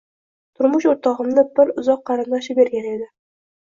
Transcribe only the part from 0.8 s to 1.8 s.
oʻrtogʻimni bir